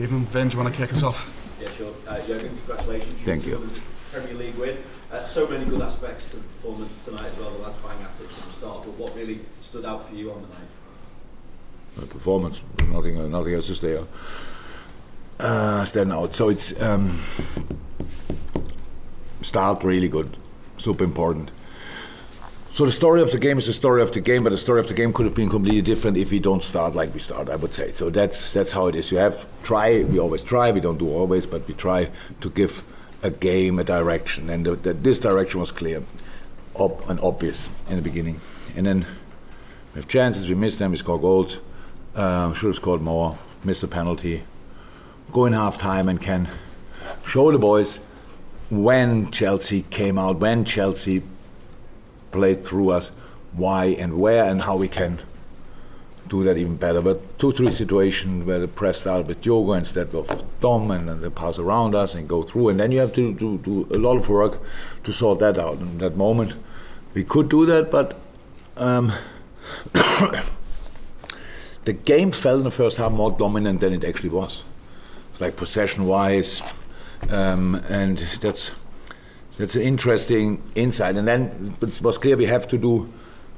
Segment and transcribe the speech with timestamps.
[0.00, 1.58] Evening, Vin, do you want to kick us off?
[1.60, 1.92] Yeah, sure.
[2.08, 3.20] Uh, Jürgen, congratulations.
[3.20, 3.68] Thank you.
[4.10, 4.78] Premier League win.
[5.12, 7.50] Uh, so many good aspects to the performance tonight as well.
[7.50, 8.82] The lads bang at it from the start.
[8.84, 10.68] But what really stood out for you on the night?
[11.98, 14.04] The performance, nothing, nothing else is there.
[15.38, 16.34] Uh, stand out.
[16.34, 17.20] So it's um,
[19.42, 20.34] start really good,
[20.78, 21.50] super important.
[22.72, 24.78] So the story of the game is the story of the game, but the story
[24.80, 27.50] of the game could have been completely different if we don't start like we start.
[27.50, 27.90] I would say.
[27.92, 29.10] So that's that's how it is.
[29.10, 30.04] You have try.
[30.04, 30.70] We always try.
[30.70, 32.84] We don't do always, but we try to give
[33.22, 36.02] a game a direction, and the, the, this direction was clear,
[36.78, 38.40] up and obvious in the beginning.
[38.76, 39.06] And then
[39.92, 40.48] we have chances.
[40.48, 40.92] We miss them.
[40.92, 41.58] We score goals.
[42.14, 43.36] Uh, should have scored more.
[43.64, 44.44] Miss a penalty.
[45.32, 46.48] Go in half time and can
[47.26, 47.98] show the boys
[48.70, 51.22] when Chelsea came out, when Chelsea
[52.32, 53.10] played through us
[53.52, 55.18] why and where and how we can
[56.28, 57.02] do that even better.
[57.02, 61.20] But two, three situations where the press started with Jota instead of Dom and then
[61.20, 62.70] they pass around us and go through.
[62.70, 64.60] And then you have to do, do a lot of work
[65.04, 65.78] to sort that out.
[65.78, 66.54] In that moment,
[67.12, 68.16] we could do that, but
[68.76, 69.12] um,
[71.84, 74.62] the game felt in the first half more dominant than it actually was.
[75.40, 76.62] Like possession wise,
[77.30, 78.70] um, and that's
[79.58, 81.16] that's an interesting insight.
[81.16, 83.12] And then it was clear we have to do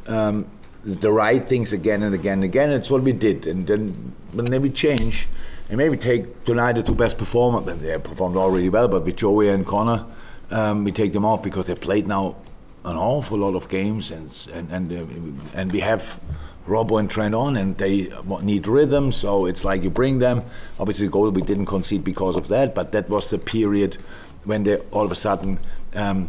[0.06, 0.46] um,
[0.84, 2.70] the right things again and again and again.
[2.70, 3.46] It's what we did.
[3.46, 5.28] And then, we change
[5.68, 7.64] and maybe take tonight the two best performers.
[7.80, 10.04] They performed already well, but with Joey and Conor,
[10.50, 12.36] um, we take them off because they played now
[12.84, 16.20] an awful lot of games, and and and, uh, and we have
[16.66, 19.12] Robbo and Trent on, and they need rhythm.
[19.12, 20.42] So it's like you bring them.
[20.78, 23.96] Obviously, the goal we didn't concede because of that, but that was the period
[24.44, 25.58] when they all of a sudden
[25.94, 26.28] um,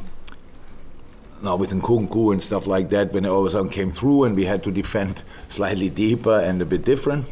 [1.42, 4.24] now with Nkunku and stuff like that, when it all of a sudden came through
[4.24, 7.26] and we had to defend slightly deeper and a bit different.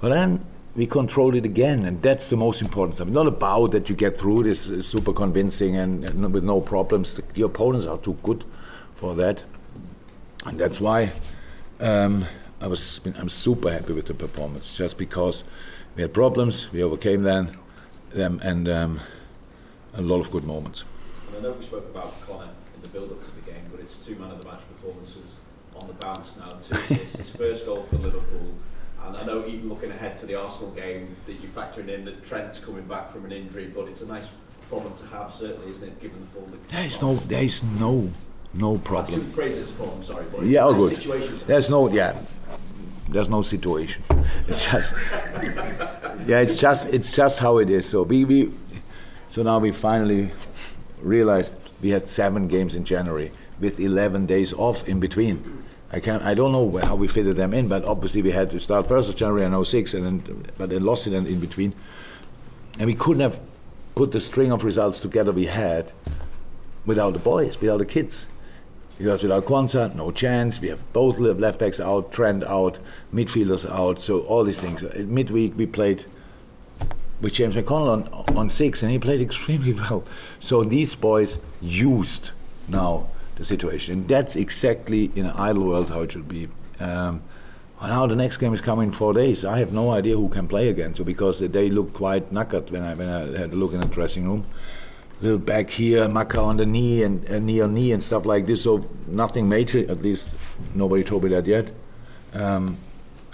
[0.00, 0.44] But then
[0.76, 3.12] we controlled it again, and that's the most important thing.
[3.12, 7.20] Not about that you get through this super convincing and, and with no problems.
[7.34, 8.44] The opponents are too good
[8.96, 9.44] for that,
[10.46, 11.12] and that's why
[11.80, 12.26] um,
[12.60, 14.76] I was I'm super happy with the performance.
[14.76, 15.44] Just because
[15.94, 17.52] we had problems, we overcame them,
[18.10, 19.00] them and um,
[19.92, 20.84] a lot of good moments.
[21.36, 23.96] And I know we spoke about Conor in the build-up to the game, but it's
[23.96, 25.36] two man of the match performances
[25.76, 26.48] on the bounce now.
[26.50, 28.54] Two assists, his first goal for Liverpool.
[29.04, 32.24] And I know even looking ahead to the Arsenal game that you're factoring in that
[32.24, 34.28] Trent's coming back from an injury, but it's a nice
[34.68, 37.62] problem to have, certainly, isn't it, given the form that There is no, there is
[37.62, 38.10] no,
[38.54, 39.12] no problem.
[39.12, 40.94] shouldn't phrase it as a problem, sorry, but Yeah, all good.
[40.96, 42.16] situation There's no, yeah,
[43.10, 44.02] there's no situation.
[44.48, 44.94] It's just,
[46.26, 47.86] yeah, it's just, it's just how it is.
[47.86, 48.52] So we, we,
[49.28, 50.30] so now we finally
[51.04, 55.64] realized we had seven games in January with 11 days off in between.
[55.92, 58.58] I can I don't know how we fitted them in, but obviously we had to
[58.58, 61.72] start first of January in 06, and then, but then lost it in, between,
[62.78, 63.40] and we couldn't have
[63.94, 65.92] put the string of results together we had
[66.84, 68.26] without the boys, without the kids.
[68.98, 70.60] Because without Quansah, no chance.
[70.60, 72.78] We have both left backs out, Trent out,
[73.12, 74.00] midfielders out.
[74.00, 74.82] So all these things.
[74.94, 76.04] Midweek we played
[77.24, 80.04] with James McConnell on, on six, and he played extremely well.
[80.40, 82.30] So these boys used
[82.68, 86.48] now the situation, and that's exactly in an idle world how it should be.
[86.78, 87.22] Um,
[87.80, 89.44] now the next game is coming in four days.
[89.44, 90.94] I have no idea who can play again.
[90.94, 93.86] So because they look quite knackered when I when I had a look in the
[93.86, 94.46] dressing room
[95.20, 98.46] little back here, Macca on the knee and uh, knee on knee and stuff like
[98.46, 98.62] this.
[98.62, 99.78] So nothing major.
[99.90, 100.30] At least
[100.74, 101.66] nobody told me that yet.
[102.32, 102.76] Um,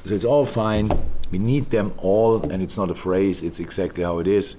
[0.04, 0.90] so it's all fine.
[1.30, 3.42] We need them all, and it's not a phrase.
[3.42, 4.56] It's exactly how it is.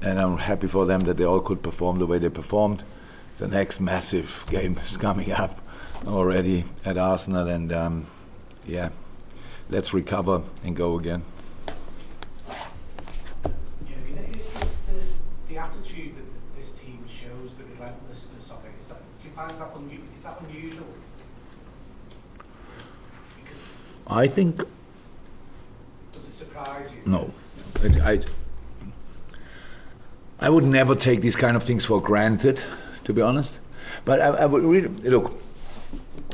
[0.00, 2.82] And I'm happy for them that they all could perform the way they performed.
[3.38, 5.60] The next massive game is coming up
[6.06, 8.06] already at Arsenal, and um,
[8.66, 8.90] yeah,
[9.68, 11.22] let's recover and go again.
[12.48, 13.48] I
[14.04, 15.00] mean, it's the,
[15.48, 18.72] the attitude that this team shows, the relentlessness of it.
[18.80, 20.86] Is that do you find that unu- is that unusual unusual?
[24.06, 24.62] I think
[26.34, 27.10] surprise you?
[27.10, 27.32] no.
[28.02, 28.20] I,
[30.40, 32.62] I would never take these kind of things for granted,
[33.04, 33.58] to be honest.
[34.04, 35.40] But I, I would really look.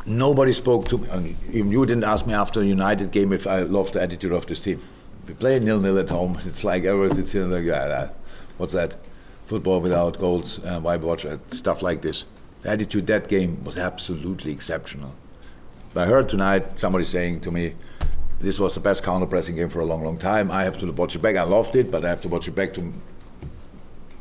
[0.06, 1.08] Nobody spoke to me.
[1.10, 4.02] I mean, even you didn't ask me after a United game if I loved the
[4.02, 4.80] attitude of this team.
[5.28, 6.38] We play nil nil at home.
[6.46, 8.10] It's like everyone sits here and like, ah, ah,
[8.58, 8.96] what's that?
[9.46, 10.58] Football without goals.
[10.64, 11.40] Uh, why watch it?
[11.52, 12.24] Stuff like this.
[12.62, 15.12] The attitude that game was absolutely exceptional.
[15.92, 17.74] But I heard tonight somebody saying to me,
[18.40, 20.50] this was the best counter pressing game for a long, long time.
[20.50, 21.36] I have to watch it back.
[21.36, 22.92] I loved it, but I have to watch it back to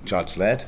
[0.04, 0.66] judge that.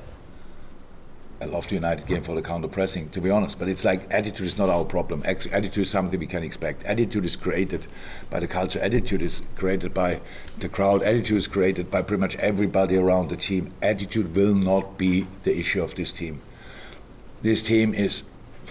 [1.42, 3.58] I love the United game for the counter pressing, to be honest.
[3.58, 5.24] But it's like attitude is not our problem.
[5.26, 6.84] Attitude is something we can expect.
[6.86, 7.88] Attitude is created
[8.30, 8.80] by the culture.
[8.80, 10.22] Attitude is created by
[10.60, 11.02] the crowd.
[11.02, 13.74] Attitude is created by pretty much everybody around the team.
[13.82, 16.42] Attitude will not be the issue of this team.
[17.42, 18.22] This team is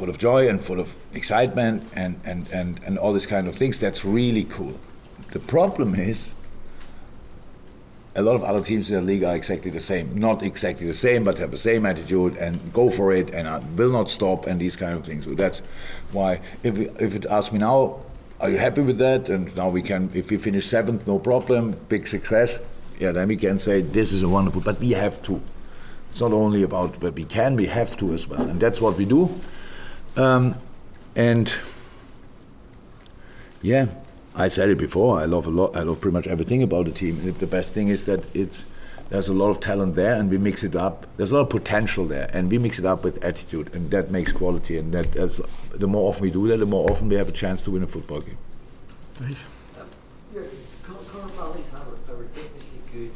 [0.00, 3.55] full of joy and full of excitement and, and, and, and all these kind of
[3.55, 3.79] things.
[3.79, 4.75] That's really cool.
[5.32, 6.32] The problem is
[8.17, 10.19] a lot of other teams in the league are exactly the same.
[10.19, 13.93] Not exactly the same, but have the same attitude and go for it and will
[13.93, 15.26] not stop and these kind of things.
[15.26, 15.61] So that's
[16.12, 18.00] why, if, if it asks me now,
[18.41, 19.29] are you happy with that?
[19.29, 22.58] And now we can, if we finish seventh, no problem, big success.
[22.99, 25.43] Yeah, then we can say this is a wonderful, but we have to.
[26.11, 28.43] It's not only about what we can, we have to as well.
[28.43, 29.29] And that's what we do.
[30.17, 30.57] Um,
[31.17, 31.53] and
[33.62, 33.87] yeah,
[34.35, 35.19] I said it before.
[35.19, 35.77] I love a lot.
[35.77, 37.19] I love pretty much everything about the team.
[37.21, 38.71] And the best thing is that it's
[39.11, 41.07] there's a lot of talent there, and we mix it up.
[41.17, 44.11] There's a lot of potential there, and we mix it up with attitude, and that
[44.11, 44.79] makes quality.
[44.79, 45.41] And that that's,
[45.73, 47.83] the more often we do that, the more often we have a chance to win
[47.83, 48.39] a football game.
[49.19, 49.47] Dave?
[50.33, 50.45] Your
[50.85, 50.97] Con-
[51.37, 53.11] Bradley's had a, a ridiculously good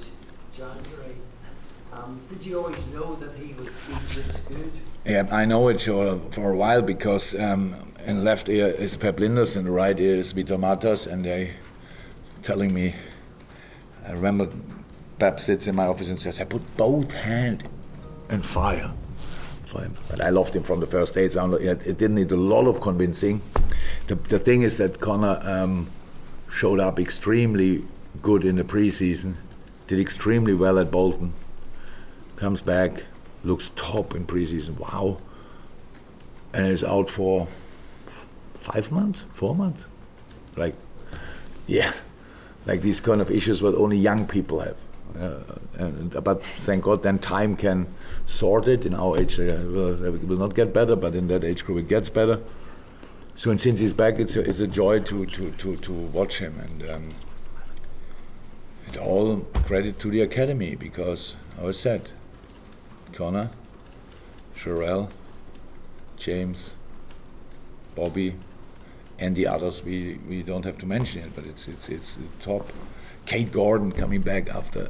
[0.53, 1.15] January.
[1.93, 4.73] Um, did you always know that he would be this good?
[5.07, 7.75] Yeah, I know it for, a while because um,
[8.07, 11.53] in left ear is Pep Lijnders and the right ear is Vitor Matos, and they
[12.43, 12.95] telling me.
[14.07, 14.49] I remember
[15.19, 17.69] Pep sits in my office and says, "I put both hand
[18.31, 18.95] in fire
[19.67, 21.25] for him." But I loved him from the first day.
[21.25, 23.43] It it didn't need a lot of convincing.
[24.07, 25.89] The, the thing is that Conor um,
[26.51, 27.85] showed up extremely
[28.23, 29.35] good in the preseason,
[29.87, 31.35] did extremely well at Bolton,
[32.37, 33.05] comes back,
[33.45, 34.79] looks top in preseason.
[34.79, 35.19] Wow.
[36.53, 37.47] And is out for
[38.55, 39.87] five months, four months.
[40.57, 40.75] Like,
[41.67, 41.93] yeah,
[42.67, 44.77] like these kind of issues what only young people have.
[45.19, 45.41] Uh,
[45.79, 47.87] and, but thank God, then time can
[48.27, 48.87] sort it.
[48.87, 51.79] In our age, uh, will- it will not get better, but in that age group,
[51.79, 52.41] it gets better.
[53.37, 56.39] So, and since he's back, it's a, it's a joy to, to, to, to watch
[56.39, 56.59] him.
[56.61, 57.09] And um,
[58.87, 62.13] it's all credit to the academy because, I said,
[63.15, 63.51] Conor,
[64.57, 65.11] Jarell,
[66.17, 66.75] James,
[67.95, 68.35] Bobby,
[69.19, 69.83] and the others.
[69.85, 72.69] We, we don't have to mention it, but it's it's it's the top.
[73.27, 74.89] Kaide Gordon coming back after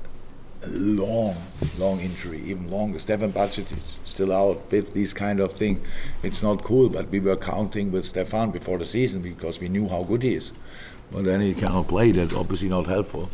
[0.63, 1.37] a long,
[1.79, 2.99] long injury, even longer.
[2.99, 5.81] Stefan Bajcetic is still out with these kind of thing.
[6.23, 9.89] It's not cool, but we were counting with Stefan before the season because we knew
[9.89, 10.53] how good he is.
[11.13, 12.13] But then he cannot play.
[12.13, 13.29] That's obviously not helpful.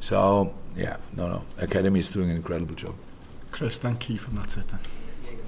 [0.00, 1.44] So yeah, no, no.
[1.58, 2.94] Academy is doing an incredible job.
[3.56, 4.10] Chris, thank.
[4.10, 4.12] Yeah,
[5.24, 5.38] you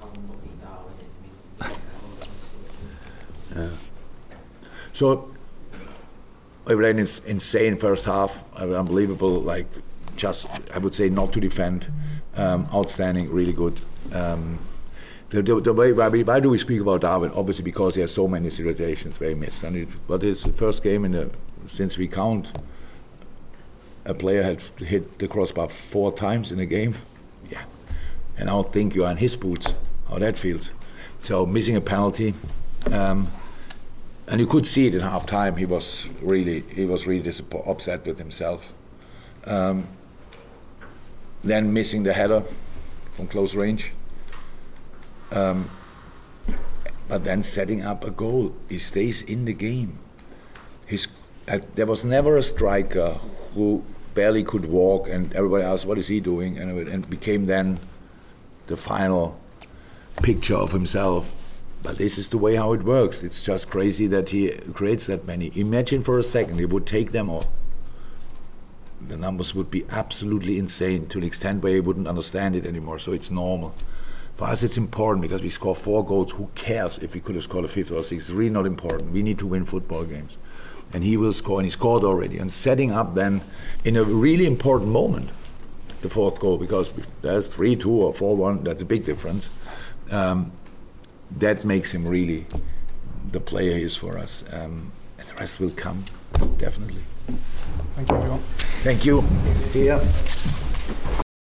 [0.00, 0.94] how money Darwin
[3.50, 3.78] is
[4.92, 5.34] So
[6.90, 9.40] an ins- insane first half, unbelievable.
[9.40, 9.66] Like
[10.14, 11.90] just I would say not to defend,
[12.36, 13.80] um, outstanding, really good.
[14.12, 14.60] Um,
[15.30, 17.32] the, the, the way why, we, why do we speak about Darwin?
[17.32, 19.64] Obviously because he has so many situations where he missed.
[19.64, 21.30] And it, but his first game in the
[21.66, 22.52] since we count,
[24.08, 26.94] a player had hit the crossbar four times in a game.
[27.50, 27.64] Yeah,
[28.36, 29.74] and now think you are in his boots.
[30.08, 30.72] How that feels.
[31.20, 32.34] So missing a penalty.
[32.90, 33.28] Um,
[34.26, 35.56] and you could see it in half time.
[35.56, 37.30] He was really, he was really
[37.66, 38.72] upset with himself.
[39.44, 39.86] Um,
[41.44, 42.44] then missing the header
[43.12, 43.92] from close range.
[45.30, 45.70] Um,
[47.08, 49.98] but then setting up a goal, he stays in the game.
[50.86, 51.08] His,
[51.46, 53.18] uh, there was never a striker
[53.54, 53.82] who
[54.18, 57.78] barely could walk, and everybody asked, "What is he doing?" And it became then
[58.66, 59.24] the final
[60.22, 61.24] picture of himself.
[61.84, 63.22] But this is the way how it works.
[63.22, 64.40] It's just crazy that he
[64.78, 65.52] creates that many.
[65.54, 67.44] Imagine for a second he would take them all.
[69.12, 72.98] The numbers would be absolutely insane to an extent where he wouldn't understand it anymore.
[72.98, 73.72] So it's normal.
[74.36, 76.32] For us, it's important because we score four goals.
[76.32, 78.28] Who cares if we could have scored a fifth or sixth?
[78.28, 79.12] It's really not important.
[79.12, 80.36] We need to win football games.
[80.92, 82.38] And he will score, and he scored already.
[82.38, 83.42] And setting up then
[83.84, 85.30] in a really important moment
[86.00, 86.92] the fourth goal because
[87.22, 89.50] there's 3 2 or 4 1, that's a big difference.
[90.10, 90.52] Um,
[91.38, 92.46] that makes him really
[93.32, 94.44] the player he is for us.
[94.52, 96.04] Um, and the rest will come,
[96.56, 97.02] definitely.
[97.96, 98.40] Thank you, everyone.
[98.82, 99.24] Thank you.
[99.64, 99.98] See ya.